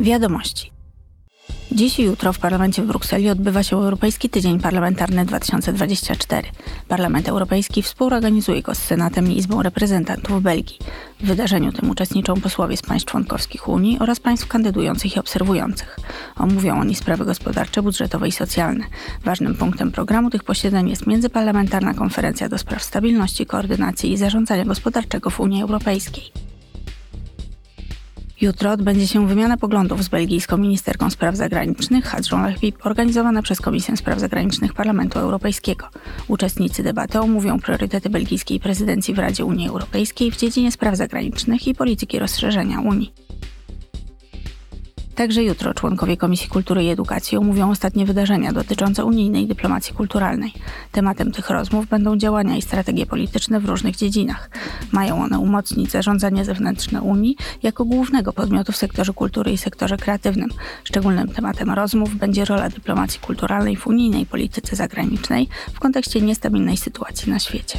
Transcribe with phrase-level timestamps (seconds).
[0.00, 0.70] Wiadomości.
[1.72, 6.48] Dziś i jutro w Parlamencie w Brukseli odbywa się Europejski Tydzień Parlamentarny 2024.
[6.88, 10.78] Parlament Europejski współorganizuje go z Senatem i Izbą Reprezentantów Belgii.
[11.20, 15.98] W wydarzeniu tym uczestniczą posłowie z państw członkowskich Unii oraz państw kandydujących i obserwujących.
[16.36, 18.84] Omówią oni sprawy gospodarcze, budżetowe i socjalne.
[19.24, 25.30] Ważnym punktem programu tych posiedzeń jest międzyparlamentarna konferencja do spraw stabilności, koordynacji i zarządzania gospodarczego
[25.30, 26.45] w Unii Europejskiej.
[28.40, 33.96] Jutro odbędzie się wymiana poglądów z belgijską ministerką spraw zagranicznych Hadżą Lechbib, organizowana przez Komisję
[33.96, 35.88] Spraw Zagranicznych Parlamentu Europejskiego.
[36.28, 41.74] Uczestnicy debaty omówią priorytety belgijskiej prezydencji w Radzie Unii Europejskiej w dziedzinie spraw zagranicznych i
[41.74, 43.25] polityki rozszerzenia Unii.
[45.16, 50.52] Także jutro członkowie Komisji Kultury i Edukacji omówią ostatnie wydarzenia dotyczące unijnej dyplomacji kulturalnej.
[50.92, 54.50] Tematem tych rozmów będą działania i strategie polityczne w różnych dziedzinach.
[54.92, 60.50] Mają one umocnić zarządzanie zewnętrzne Unii jako głównego podmiotu w sektorze kultury i sektorze kreatywnym.
[60.84, 67.32] Szczególnym tematem rozmów będzie rola dyplomacji kulturalnej w unijnej polityce zagranicznej w kontekście niestabilnej sytuacji
[67.32, 67.78] na świecie.